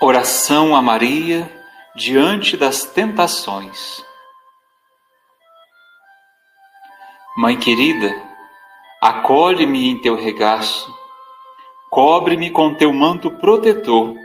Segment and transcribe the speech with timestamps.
[0.00, 1.50] Oração a Maria
[1.94, 4.04] diante das tentações.
[7.36, 8.12] Mãe querida,
[9.00, 10.92] acolhe-me em teu regaço,
[11.88, 14.16] cobre-me com teu manto protetor,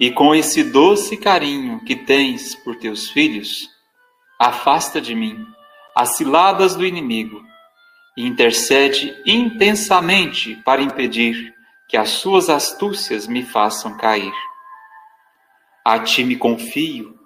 [0.00, 3.70] e com esse doce carinho que tens por teus filhos,
[4.38, 5.46] afasta de mim
[5.94, 7.40] as ciladas do inimigo
[8.16, 11.54] e intercede intensamente para impedir
[11.88, 14.34] que as suas astúcias me façam cair.
[15.88, 17.16] A ti me confio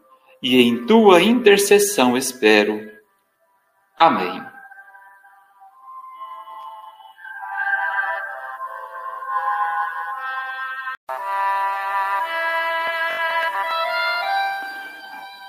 [0.43, 2.93] e em tua intercessão espero.
[3.99, 4.45] Amém.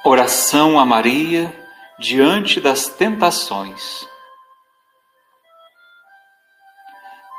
[0.06, 1.54] Oração a Maria
[2.00, 4.08] diante das tentações.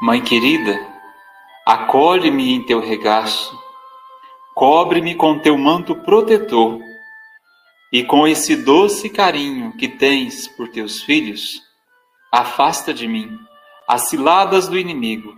[0.03, 0.79] Mãe querida,
[1.65, 3.62] acolhe-me em teu regaço
[4.55, 6.81] Cobre-me com teu manto protetor,
[7.93, 11.61] e com esse doce carinho que tens por teus filhos,
[12.33, 13.39] afasta de mim
[13.87, 15.37] as ciladas do inimigo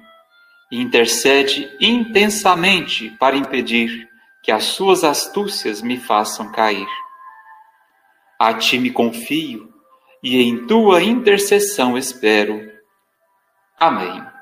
[0.71, 4.09] e intercede intensamente para impedir
[4.43, 6.87] que as suas astúcias me façam cair.
[8.39, 9.73] A ti me confio
[10.23, 12.71] e em tua intercessão espero.
[13.79, 14.34] Amém.